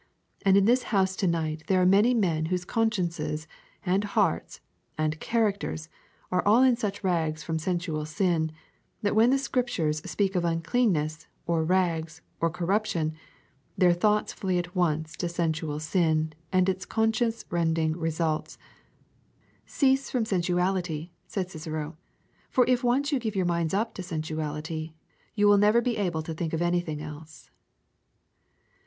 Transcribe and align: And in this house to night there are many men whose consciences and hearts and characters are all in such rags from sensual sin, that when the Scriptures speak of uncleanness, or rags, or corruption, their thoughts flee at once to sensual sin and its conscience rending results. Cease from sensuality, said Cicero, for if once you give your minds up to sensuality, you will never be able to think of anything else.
And 0.43 0.57
in 0.57 0.65
this 0.65 0.81
house 0.89 1.15
to 1.17 1.27
night 1.27 1.61
there 1.67 1.79
are 1.79 1.85
many 1.85 2.15
men 2.15 2.45
whose 2.47 2.65
consciences 2.65 3.45
and 3.85 4.03
hearts 4.03 4.59
and 4.97 5.19
characters 5.19 5.89
are 6.31 6.43
all 6.43 6.63
in 6.63 6.75
such 6.75 7.03
rags 7.03 7.43
from 7.43 7.59
sensual 7.59 8.07
sin, 8.07 8.51
that 9.03 9.15
when 9.15 9.29
the 9.29 9.37
Scriptures 9.37 10.01
speak 10.09 10.33
of 10.35 10.43
uncleanness, 10.43 11.27
or 11.45 11.63
rags, 11.63 12.23
or 12.39 12.49
corruption, 12.49 13.13
their 13.77 13.93
thoughts 13.93 14.33
flee 14.33 14.57
at 14.57 14.75
once 14.75 15.15
to 15.17 15.29
sensual 15.29 15.79
sin 15.79 16.33
and 16.51 16.67
its 16.67 16.83
conscience 16.83 17.45
rending 17.51 17.95
results. 17.95 18.57
Cease 19.67 20.09
from 20.09 20.25
sensuality, 20.25 21.11
said 21.27 21.51
Cicero, 21.51 21.95
for 22.49 22.65
if 22.67 22.83
once 22.83 23.11
you 23.11 23.19
give 23.19 23.35
your 23.35 23.45
minds 23.45 23.71
up 23.75 23.93
to 23.93 24.01
sensuality, 24.01 24.93
you 25.35 25.47
will 25.47 25.59
never 25.59 25.79
be 25.79 25.97
able 25.97 26.23
to 26.23 26.33
think 26.33 26.53
of 26.53 26.61
anything 26.63 27.03
else. 27.03 27.51